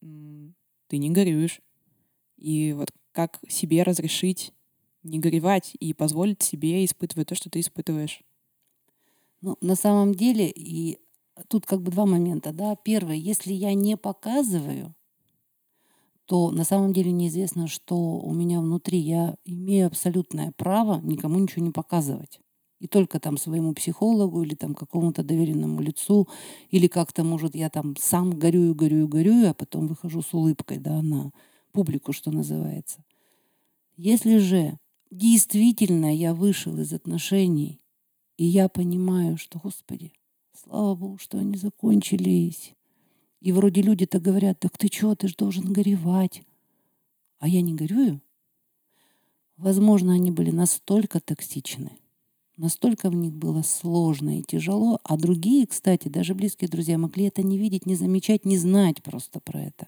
[0.00, 1.60] ты не горюешь.
[2.36, 4.52] И вот как себе разрешить
[5.02, 8.22] не горевать и позволить себе испытывать то, что ты испытываешь.
[9.40, 10.98] Ну, на самом деле, и
[11.48, 12.76] тут как бы два момента, да.
[12.76, 14.94] Первое, если я не показываю,
[16.26, 18.98] то на самом деле неизвестно, что у меня внутри.
[18.98, 22.38] Я имею абсолютное право никому ничего не показывать.
[22.80, 26.28] И только там своему психологу или там какому-то доверенному лицу,
[26.70, 31.02] или как-то, может, я там сам горюю, горюю, горюю, а потом выхожу с улыбкой, да,
[31.02, 31.32] на
[31.72, 33.02] публику, что называется.
[33.96, 34.78] Если же
[35.10, 37.80] действительно я вышел из отношений,
[38.36, 40.12] и я понимаю, что, Господи,
[40.62, 42.74] слава Богу, что они закончились.
[43.40, 46.42] И вроде люди-то говорят, так ты что, ты же должен горевать.
[47.38, 48.20] А я не горюю.
[49.56, 51.98] Возможно, они были настолько токсичны,
[52.56, 57.44] Настолько в них было сложно и тяжело, а другие, кстати, даже близкие друзья могли это
[57.44, 59.86] не видеть, не замечать, не знать просто про это.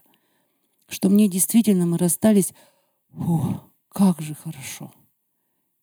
[0.87, 2.53] Что мне действительно мы расстались,
[3.13, 4.93] о, как же хорошо.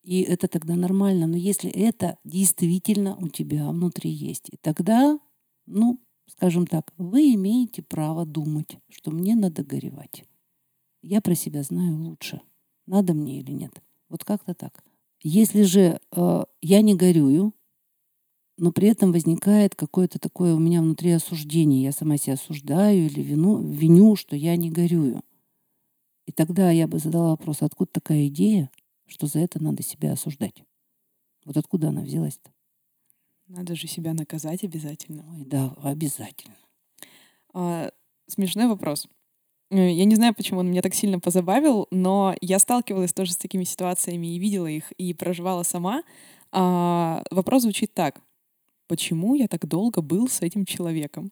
[0.09, 1.27] И это тогда нормально.
[1.27, 5.21] Но если это действительно у тебя внутри есть, тогда,
[5.67, 10.25] ну, скажем так, вы имеете право думать, что мне надо горевать.
[11.03, 12.41] Я про себя знаю лучше.
[12.87, 13.83] Надо мне или нет.
[14.09, 14.83] Вот как-то так.
[15.23, 17.53] Если же э, я не горюю,
[18.57, 23.21] но при этом возникает какое-то такое у меня внутри осуждение, я сама себя осуждаю или
[23.21, 25.23] вину, виню, что я не горюю.
[26.25, 28.71] И тогда я бы задала вопрос, откуда такая идея,
[29.09, 30.63] что за это надо себя осуждать?
[31.45, 32.53] Вот откуда она взялась-то?
[33.49, 35.25] Надо же себя наказать обязательно.
[35.33, 36.57] Ой, да, обязательно.
[37.55, 37.91] А,
[38.27, 39.09] смешной вопрос.
[39.71, 43.37] Э, я не знаю, почему он меня так сильно позабавил, но я сталкивалась тоже с
[43.37, 46.03] такими ситуациями и видела их, и проживала сама.
[46.53, 48.21] А, вопрос звучит так.
[48.87, 51.31] Почему я так долго был с этим человеком?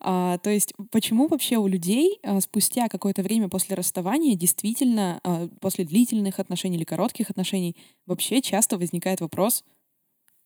[0.00, 5.48] А, то есть почему вообще у людей а, спустя какое-то время после расставания действительно, а,
[5.60, 9.62] после длительных отношений или коротких отношений, вообще часто возникает вопрос,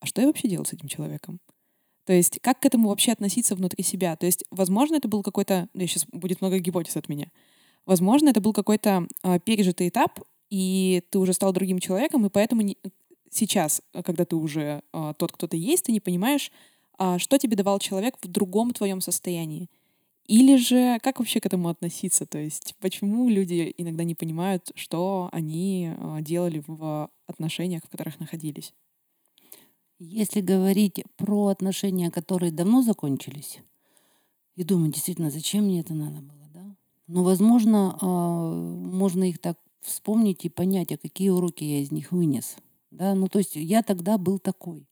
[0.01, 1.41] а что я вообще делал с этим человеком?
[2.05, 4.17] То есть как к этому вообще относиться внутри себя?
[4.17, 5.69] То есть, возможно, это был какой-то...
[5.73, 7.31] Ну, сейчас будет много гипотез от меня.
[7.87, 12.63] Возможно, это был какой-то э, пережитый этап, и ты уже стал другим человеком, и поэтому
[12.63, 12.77] не...
[13.31, 16.51] сейчас, когда ты уже э, тот, кто ты есть, ты не понимаешь,
[17.19, 19.69] что тебе давал человек в другом твоем состоянии.
[20.27, 22.25] Или же как вообще к этому относиться?
[22.25, 28.19] То есть почему люди иногда не понимают, что они э, делали в отношениях, в которых
[28.21, 28.73] находились?
[29.99, 33.61] Если говорить про отношения, которые давно закончились,
[34.57, 36.77] и думаю, действительно, зачем мне это надо было, да?
[37.07, 42.13] Но, возможно, а, можно их так вспомнить и понять, а какие уроки я из них
[42.13, 42.57] вынес.
[42.91, 43.15] Да?
[43.15, 44.87] Ну, то есть я тогда был такой.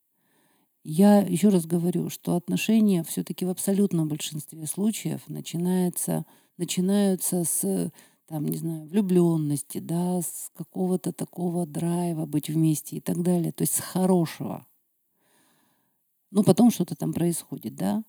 [0.85, 7.93] Я еще раз говорю, что отношения все-таки в абсолютном большинстве случаев начинаются, начинаются с
[8.27, 13.53] там, не знаю, влюбленности, да, с какого-то такого драйва быть вместе и так далее.
[13.53, 14.67] То есть с хорошего.
[16.31, 18.05] Ну, потом что-то там происходит, да.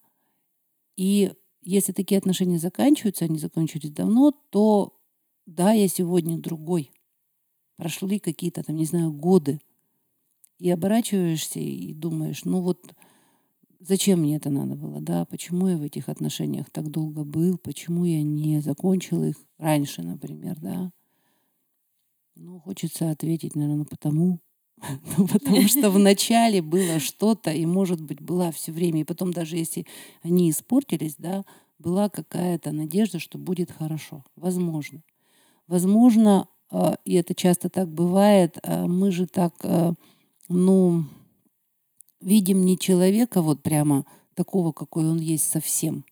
[0.95, 4.97] И если такие отношения заканчиваются, они закончились давно, то
[5.45, 6.91] да, я сегодня другой.
[7.75, 9.59] Прошли какие-то там, не знаю, годы.
[10.63, 12.95] И оборачиваешься и думаешь, ну вот
[13.81, 18.05] зачем мне это надо было, да, почему я в этих отношениях так долго был, почему
[18.05, 20.93] я не закончил их раньше, например, да.
[22.35, 24.39] Ну, хочется ответить, наверное, потому,
[25.17, 29.01] Ну, потому что в начале было что-то, и, может быть, была все время.
[29.01, 29.85] И потом, даже если
[30.21, 31.43] они испортились, да,
[31.77, 34.23] была какая-то надежда, что будет хорошо.
[34.37, 35.03] Возможно.
[35.67, 39.53] Возможно, а, и это часто так бывает, а, мы же так,
[40.49, 41.05] а, ну,
[42.21, 46.05] видим не человека вот прямо такого, какой он есть совсем,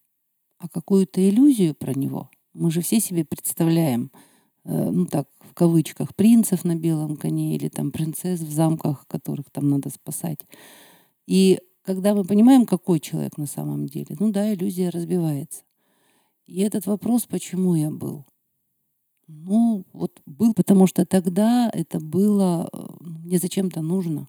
[0.57, 2.29] а какую-то иллюзию про него.
[2.53, 4.11] Мы же все себе представляем,
[4.65, 9.49] э, ну так, в кавычках, принцев на белом коне или там принцесс в замках, которых
[9.51, 10.39] там надо спасать.
[11.27, 15.63] И когда мы понимаем, какой человек на самом деле, ну да, иллюзия разбивается.
[16.45, 18.25] И этот вопрос, почему я был?
[19.27, 22.77] Ну, вот был, потому что тогда это было э,
[23.31, 24.27] мне зачем-то нужно.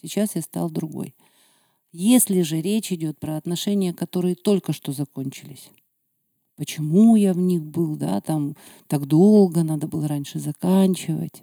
[0.00, 1.16] Сейчас я стал другой.
[1.90, 5.70] Если же речь идет про отношения, которые только что закончились,
[6.54, 8.54] почему я в них был, да, там
[8.86, 11.42] так долго, надо было раньше заканчивать.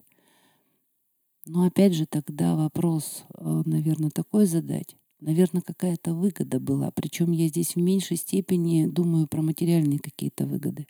[1.46, 4.96] Но опять же тогда вопрос, э, наверное, такой задать.
[5.20, 6.90] Наверное, какая-то выгода была.
[6.92, 10.88] Причем я здесь в меньшей степени думаю про материальные какие-то выгоды.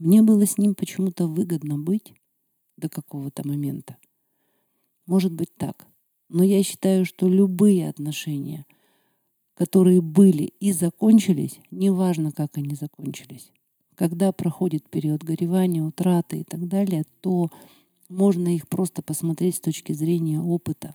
[0.00, 2.12] Мне было с ним почему-то выгодно быть
[2.76, 3.96] до какого-то момента.
[5.06, 5.86] Может быть так.
[6.28, 8.66] Но я считаю, что любые отношения,
[9.54, 13.52] которые были и закончились, неважно, как они закончились,
[13.94, 17.50] когда проходит период горевания, утраты и так далее, то
[18.08, 20.92] можно их просто посмотреть с точки зрения опыта.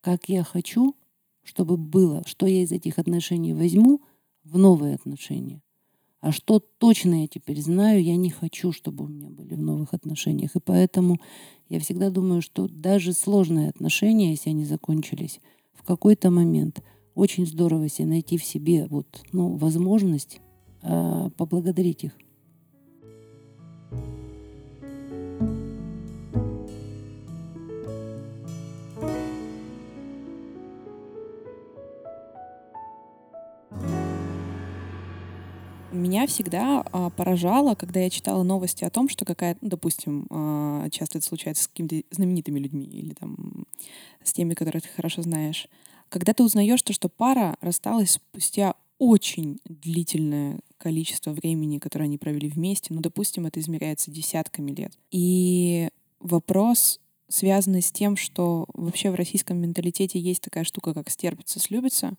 [0.00, 0.94] Как я хочу,
[1.42, 4.02] чтобы было, что я из этих отношений возьму
[4.44, 5.62] в новые отношения.
[6.22, 9.92] А что точно я теперь знаю, я не хочу, чтобы у меня были в новых
[9.92, 10.54] отношениях.
[10.54, 11.20] И поэтому
[11.68, 15.40] я всегда думаю, что даже сложные отношения, если они закончились,
[15.74, 16.80] в какой-то момент
[17.16, 20.40] очень здорово себе найти в себе вот, ну, возможность
[20.82, 22.12] э, поблагодарить их.
[35.92, 40.88] Меня всегда а, поражало, когда я читала новости о том, что какая, ну, допустим, а,
[40.90, 43.66] часто это случается с какими-то знаменитыми людьми или там
[44.24, 45.68] с теми, которых ты хорошо знаешь,
[46.08, 52.48] когда ты узнаешь то, что пара рассталась спустя очень длительное количество времени, которое они провели
[52.48, 54.92] вместе, ну, допустим, это измеряется десятками лет.
[55.10, 61.60] И вопрос, связанный с тем, что вообще в российском менталитете есть такая штука, как стерпится,
[61.60, 62.14] слюбится,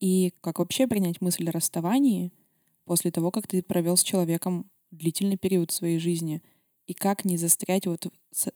[0.00, 2.32] и как вообще принять мысль о расставании—
[2.88, 6.42] после того, как ты провел с человеком длительный период своей жизни,
[6.86, 8.06] и как не застрять вот,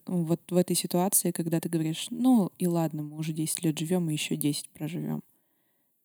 [0.07, 4.09] вот в этой ситуации, когда ты говоришь, ну и ладно, мы уже 10 лет живем,
[4.09, 5.23] и еще 10 проживем.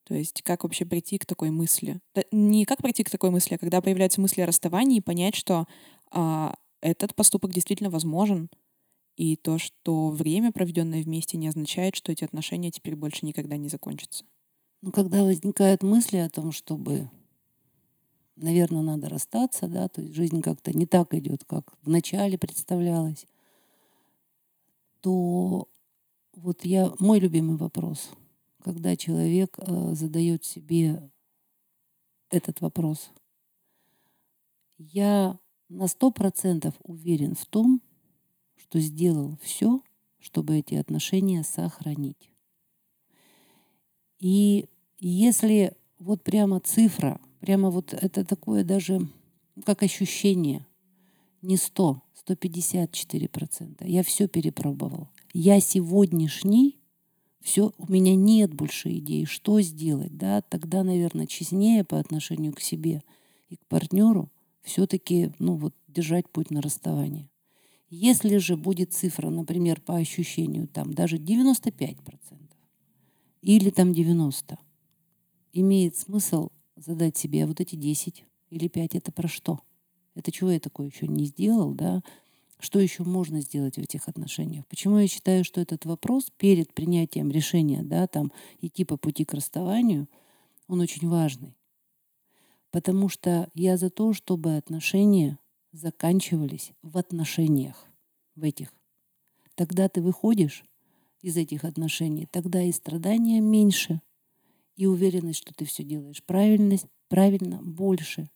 [0.03, 1.99] То есть как вообще прийти к такой мысли?
[2.31, 5.67] Не как прийти к такой мысли, а когда появляются мысли о расставании, и понять, что
[6.11, 8.49] а, этот поступок действительно возможен,
[9.15, 13.67] и то, что время, проведенное вместе, не означает, что эти отношения теперь больше никогда не
[13.67, 14.25] закончатся.
[14.81, 17.09] Ну, когда возникают мысли о том, чтобы
[18.37, 23.25] наверное, надо расстаться, да, то есть жизнь как-то не так идет, как вначале представлялось,
[25.01, 25.67] то
[26.33, 28.11] вот я, мой любимый вопрос,
[28.63, 31.09] когда человек э, задает себе
[32.29, 33.11] этот вопрос,
[34.77, 37.81] я на сто процентов уверен в том,
[38.55, 39.81] что сделал все,
[40.19, 42.31] чтобы эти отношения сохранить.
[44.19, 44.69] И
[44.99, 49.07] если вот прямо цифра Прямо вот это такое даже
[49.65, 50.65] как ощущение.
[51.41, 53.87] Не 100, 154%.
[53.87, 55.09] Я все перепробовал.
[55.33, 56.79] Я сегодняшний,
[57.41, 60.17] все, у меня нет больше идей, что сделать.
[60.17, 60.41] Да?
[60.41, 63.03] Тогда, наверное, честнее по отношению к себе
[63.49, 64.29] и к партнеру
[64.63, 67.29] все-таки ну, вот, держать путь на расставание.
[67.89, 71.97] Если же будет цифра, например, по ощущению, там даже 95%
[73.41, 74.57] или там 90%,
[75.53, 79.59] имеет смысл задать себе, а вот эти 10 или 5 это про что?
[80.15, 82.01] Это чего я такое еще не сделал, да?
[82.59, 84.65] Что еще можно сделать в этих отношениях?
[84.67, 89.33] Почему я считаю, что этот вопрос перед принятием решения, да, там, идти по пути к
[89.33, 90.07] расставанию,
[90.67, 91.55] он очень важный.
[92.71, 95.37] Потому что я за то, чтобы отношения
[95.71, 97.85] заканчивались в отношениях,
[98.35, 98.73] в этих.
[99.55, 100.63] Тогда ты выходишь
[101.21, 104.01] из этих отношений, тогда и страдания меньше,
[104.77, 106.77] и уверенность, что ты все делаешь правильно,
[107.09, 108.29] правильно больше.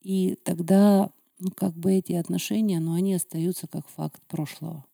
[0.00, 4.84] И тогда, ну, как бы эти отношения, но они остаются как факт прошлого.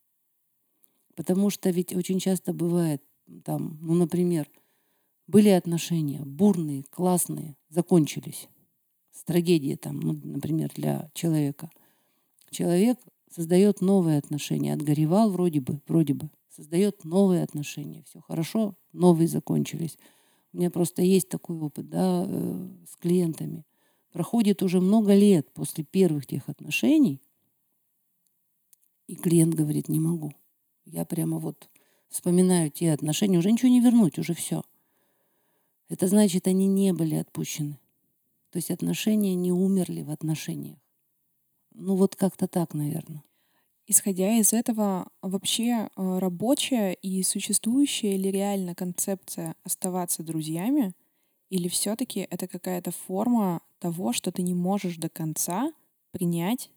[1.16, 3.02] Потому что ведь очень часто бывает,
[3.44, 4.48] там, ну, например,
[5.26, 8.48] были отношения бурные, классные, закончились.
[9.12, 11.70] С трагедией там, ну, например, для человека.
[12.50, 19.28] Человек создает новые отношения, отгоревал вроде бы, вроде бы, создает новые отношения, все хорошо, новые
[19.28, 19.98] закончились.
[20.52, 23.64] У меня просто есть такой опыт да, э, с клиентами.
[24.12, 27.20] Проходит уже много лет после первых тех отношений,
[29.06, 30.32] и клиент говорит, не могу.
[30.84, 31.68] Я прямо вот
[32.08, 34.62] вспоминаю те отношения, уже ничего не вернуть, уже все.
[35.88, 37.78] Это значит, они не были отпущены.
[38.50, 40.78] То есть отношения не умерли в отношениях.
[41.72, 43.22] Ну вот как-то так, наверное.
[43.92, 50.94] Исходя из этого, вообще э, рабочая и существующая ли реально концепция оставаться друзьями,
[51.48, 55.72] или все-таки это какая-то форма того, что ты не можешь до конца
[56.12, 56.70] принять,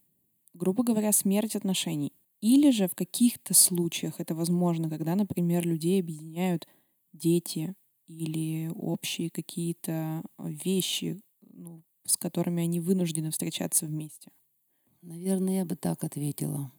[0.56, 2.14] грубо говоря, смерть отношений?
[2.42, 6.68] Или же в каких-то случаях это возможно, когда, например, людей объединяют
[7.12, 7.76] дети
[8.08, 14.32] или общие какие-то вещи, ну, с которыми они вынуждены встречаться вместе?
[15.04, 16.72] Наверное, я бы так ответила.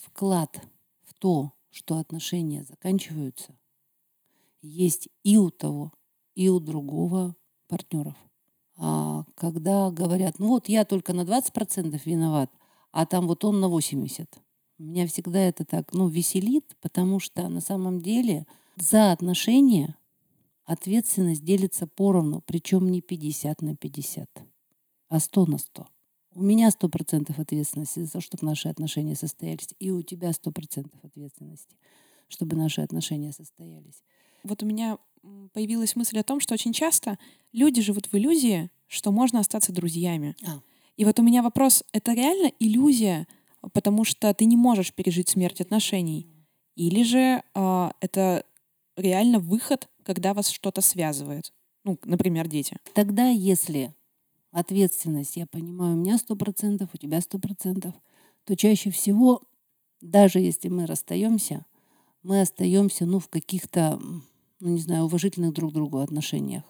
[0.00, 0.60] Вклад
[1.04, 3.56] в то, что отношения заканчиваются,
[4.62, 5.92] есть и у того,
[6.34, 7.36] и у другого
[7.68, 8.16] партнеров.
[8.76, 12.50] А когда говорят, ну вот я только на 20% виноват,
[12.92, 14.26] а там вот он на 80%.
[14.78, 18.46] Меня всегда это так, ну, веселит, потому что на самом деле
[18.76, 19.96] за отношения
[20.64, 24.28] ответственность делится поровну, причем не 50 на 50,
[25.08, 25.88] а 100 на 100.
[26.34, 31.76] У меня 100% ответственности за то, чтобы наши отношения состоялись, и у тебя 100% ответственности,
[32.28, 34.02] чтобы наши отношения состоялись.
[34.44, 34.98] Вот у меня
[35.52, 37.18] появилась мысль о том, что очень часто
[37.52, 40.36] люди живут в иллюзии, что можно остаться друзьями.
[40.46, 40.60] А.
[40.96, 43.26] И вот у меня вопрос, это реально иллюзия,
[43.72, 46.26] потому что ты не можешь пережить смерть отношений?
[46.76, 48.44] Или же э, это
[48.96, 51.52] реально выход, когда вас что-то связывает?
[51.84, 52.76] Ну, например, дети.
[52.94, 53.94] Тогда, если
[54.50, 57.94] ответственность, я понимаю, у меня сто процентов, у тебя сто процентов,
[58.44, 59.42] то чаще всего,
[60.00, 61.66] даже если мы расстаемся,
[62.22, 64.00] мы остаемся, ну, в каких-то,
[64.60, 66.64] ну, не знаю, уважительных друг другу отношениях.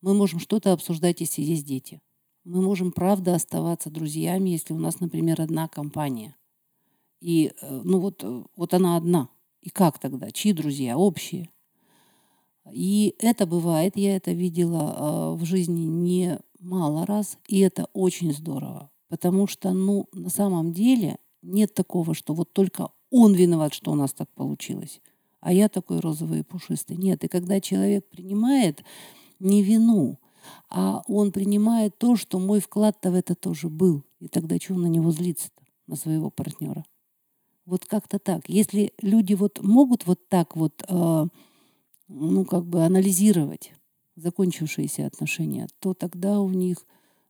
[0.00, 2.00] Мы можем что-то обсуждать, если есть дети.
[2.44, 6.36] Мы можем, правда, оставаться друзьями, если у нас, например, одна компания.
[7.20, 9.28] И, э, ну, вот, э, вот она одна.
[9.62, 10.30] И как тогда?
[10.30, 10.96] Чьи друзья?
[10.96, 11.50] Общие.
[12.72, 18.32] И это бывает, я это видела э, в жизни не мало раз, и это очень
[18.32, 18.90] здорово.
[19.08, 23.94] Потому что, ну, на самом деле нет такого, что вот только он виноват, что у
[23.94, 25.00] нас так получилось,
[25.40, 26.96] а я такой розовый и пушистый.
[26.96, 28.82] Нет, и когда человек принимает
[29.38, 30.18] не вину,
[30.68, 34.04] а он принимает то, что мой вклад-то в это тоже был.
[34.20, 36.84] И тогда чего на него злиться-то, на своего партнера?
[37.64, 38.48] Вот как-то так.
[38.48, 41.26] Если люди вот могут вот так вот, э,
[42.08, 43.72] ну, как бы анализировать
[44.16, 46.78] закончившиеся отношения, то тогда у них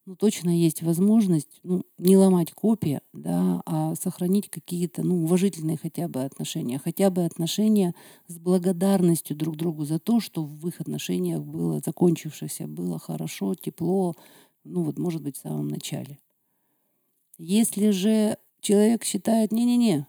[0.06, 6.06] ну, точно есть возможность ну, не ломать копия, да, а сохранить какие-то ну, уважительные хотя
[6.06, 7.92] бы отношения, хотя бы отношения
[8.28, 14.14] с благодарностью друг другу за то, что в их отношениях было закончившееся, было хорошо, тепло,
[14.62, 16.18] ну вот, может быть, в самом начале.
[17.36, 20.06] Если же человек считает, не-не-не,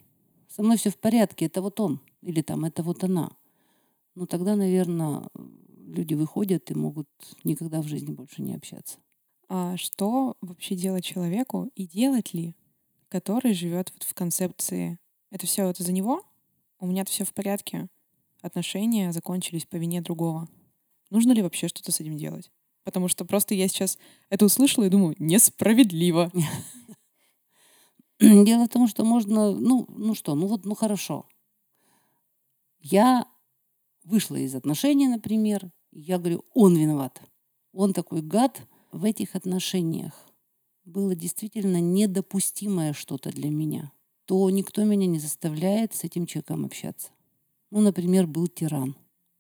[0.48, 3.32] со мной все в порядке, это вот он, или там, это вот она,
[4.14, 5.24] ну тогда, наверное,
[5.88, 7.08] люди выходят и могут
[7.44, 9.00] никогда в жизни больше не общаться.
[9.50, 12.56] А что вообще делать человеку и делать ли,
[13.10, 15.00] который живет вот в концепции
[15.32, 16.22] «это все это за него,
[16.80, 17.88] у меня все в порядке,
[18.42, 20.48] отношения закончились по вине другого».
[21.10, 22.52] Нужно ли вообще что-то с этим делать?
[22.84, 23.98] Потому что просто я сейчас
[24.30, 26.32] это услышала и думаю, несправедливо.
[28.20, 31.26] Дело в том, что можно, ну, ну что, ну вот, ну хорошо.
[32.80, 33.26] Я
[34.04, 35.72] вышла из отношений, например,
[36.02, 37.22] я говорю, он виноват.
[37.74, 40.14] Он такой гад, в этих отношениях
[40.86, 43.92] было действительно недопустимое что-то для меня,
[44.26, 47.10] то никто меня не заставляет с этим человеком общаться.
[47.72, 48.96] Ну, например, был тиран.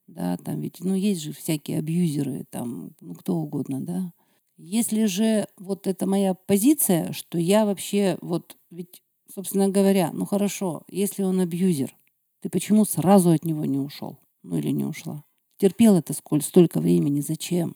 [0.07, 4.13] Да, там ведь, ну, есть же всякие абьюзеры, там, ну, кто угодно, да.
[4.57, 9.03] Если же вот это моя позиция, что я вообще, вот, ведь,
[9.33, 11.95] собственно говоря, ну, хорошо, если он абьюзер,
[12.41, 14.17] ты почему сразу от него не ушел?
[14.43, 15.23] Ну, или не ушла?
[15.57, 17.75] Терпел это сколь, столько времени, зачем?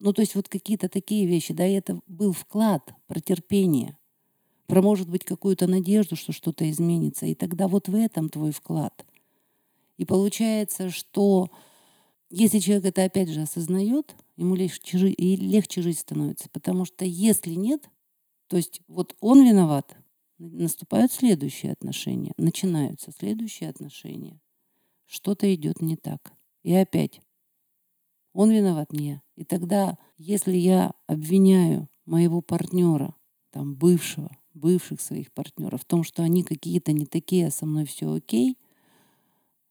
[0.00, 3.98] Ну, то есть вот какие-то такие вещи, да, и это был вклад про терпение,
[4.66, 7.26] про, может быть, какую-то надежду, что что-то изменится.
[7.26, 9.04] И тогда вот в этом твой вклад.
[9.96, 11.50] И получается, что
[12.30, 16.48] если человек это опять же осознает, ему легче, жить, и легче жить становится.
[16.50, 17.88] Потому что если нет,
[18.46, 19.96] то есть вот он виноват,
[20.38, 24.38] наступают следующие отношения, начинаются следующие отношения.
[25.06, 26.32] Что-то идет не так.
[26.62, 27.20] И опять
[28.32, 29.22] он виноват мне.
[29.36, 33.14] И тогда, если я обвиняю моего партнера,
[33.50, 37.84] там, бывшего, бывших своих партнеров в том, что они какие-то не такие, а со мной
[37.84, 38.56] все окей,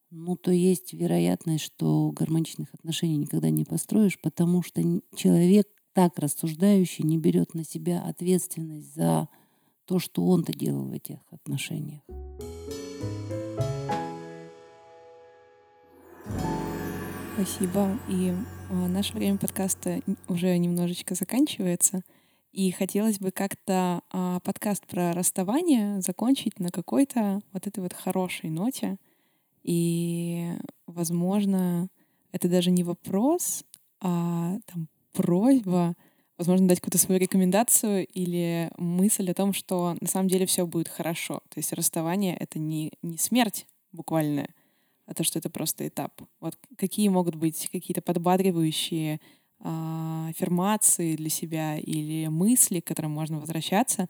[0.10, 4.82] ну, то есть вероятность, что гармоничных отношений никогда не построишь, потому что
[5.16, 9.28] человек, так рассуждающий, не берет на себя ответственность за
[9.86, 12.02] то, что он-то делал в этих отношениях.
[17.38, 18.00] Спасибо.
[18.10, 18.34] И
[18.72, 22.02] а, наше время подкаста уже немножечко заканчивается.
[22.52, 28.50] И хотелось бы как-то а, подкаст про расставание закончить на какой-то вот этой вот хорошей
[28.50, 28.98] ноте.
[29.62, 30.52] И,
[30.88, 31.90] возможно,
[32.32, 33.64] это даже не вопрос,
[34.02, 35.94] а там просьба,
[36.40, 40.88] возможно, дать какую-то свою рекомендацию или мысль о том, что на самом деле все будет
[40.88, 41.42] хорошо.
[41.50, 44.50] То есть расставание— это не, не смерть буквальная,
[45.08, 46.22] а то, что это просто этап.
[46.40, 49.20] Вот какие могут быть какие-то подбадривающие
[49.60, 54.08] а, аффирмации для себя или мысли, к которым можно возвращаться,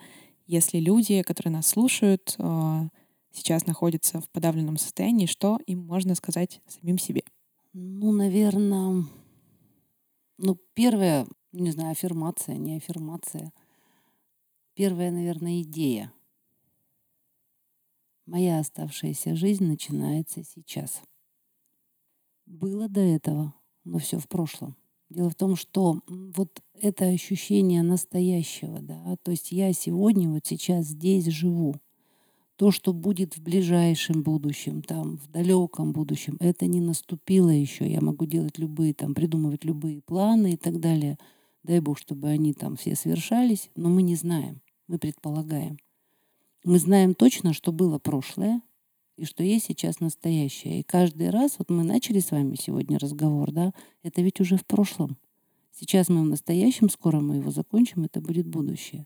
[0.48, 2.88] если люди, которые нас слушают, а,
[3.32, 7.24] сейчас находятся в подавленном состоянии, что им можно сказать самим себе?
[7.74, 9.06] Ну, наверное,
[10.38, 13.54] ну, первое, не знаю, аффирмация, не аффирмация.
[14.74, 16.12] Первая, наверное, идея.
[18.28, 21.02] Моя оставшаяся жизнь начинается сейчас.
[22.46, 23.54] Было до этого,
[23.86, 24.76] но все в прошлом.
[25.10, 30.88] Дело в том, что вот это ощущение настоящего, да, то есть я сегодня, вот сейчас
[30.88, 31.76] здесь живу.
[32.58, 37.90] То, что будет в ближайшем будущем, там, в далеком будущем, это не наступило еще.
[37.90, 41.18] Я могу делать любые, там, придумывать любые планы и так далее.
[41.64, 45.78] Дай Бог, чтобы они там все совершались, но мы не знаем, мы предполагаем.
[46.64, 48.62] Мы знаем точно, что было прошлое,
[49.16, 50.80] и что есть сейчас настоящее.
[50.80, 54.66] И каждый раз, вот мы начали с вами сегодня разговор, да, это ведь уже в
[54.66, 55.18] прошлом.
[55.72, 59.06] Сейчас мы в настоящем, скоро мы его закончим, это будет будущее.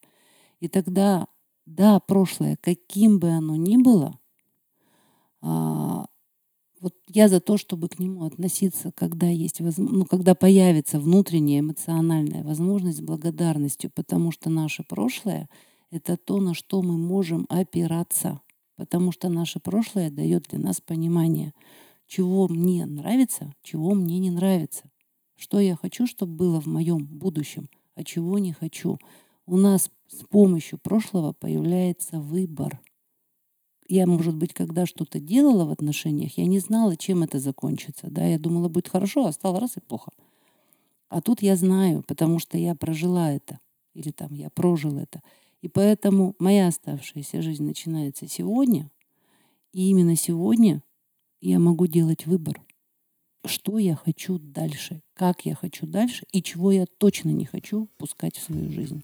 [0.59, 1.27] И тогда,
[1.65, 4.19] да, прошлое, каким бы оно ни было,
[5.41, 6.05] а,
[6.79, 12.43] вот я за то, чтобы к нему относиться, когда есть, ну, когда появится внутренняя эмоциональная
[12.43, 15.49] возможность с благодарностью, потому что наше прошлое—
[15.91, 18.41] это то, на что мы можем опираться
[18.81, 21.53] потому что наше прошлое дает для нас понимание,
[22.07, 24.85] чего мне нравится, чего мне не нравится,
[25.35, 28.97] что я хочу, чтобы было в моем будущем, а чего не хочу.
[29.45, 32.81] У нас с помощью прошлого появляется выбор.
[33.87, 38.07] Я, может быть, когда что-то делала в отношениях, я не знала, чем это закончится.
[38.09, 38.25] Да?
[38.25, 40.11] Я думала, будет хорошо, а стало раз и плохо.
[41.07, 43.59] А тут я знаю, потому что я прожила это.
[43.93, 45.21] Или там я прожил это.
[45.61, 48.89] И поэтому моя оставшаяся жизнь начинается сегодня.
[49.73, 50.83] И именно сегодня
[51.39, 52.61] я могу делать выбор,
[53.45, 58.37] что я хочу дальше, как я хочу дальше и чего я точно не хочу пускать
[58.37, 59.03] в свою жизнь.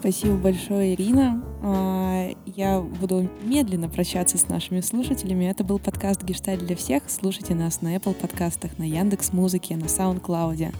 [0.00, 1.51] Спасибо большое, Ирина.
[1.64, 5.44] А, я буду медленно прощаться с нашими слушателями.
[5.44, 7.04] Это был подкаст «Гешталь для всех».
[7.08, 10.74] Слушайте нас на Apple подкастах, на Яндекс Музыке, на SoundCloud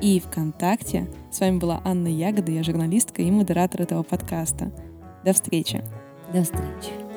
[0.00, 1.10] и ВКонтакте.
[1.30, 4.70] С вами была Анна Ягода, я журналистка и модератор этого подкаста.
[5.24, 5.82] До встречи.
[6.32, 7.11] До встречи.